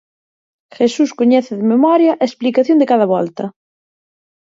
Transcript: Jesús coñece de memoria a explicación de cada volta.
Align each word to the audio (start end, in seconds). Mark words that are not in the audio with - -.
Jesús 0.77 1.09
coñece 1.19 1.53
de 1.59 1.69
memoria 1.73 2.11
a 2.15 2.23
explicación 2.29 2.77
de 2.79 2.89
cada 2.91 3.09
volta. 3.13 3.45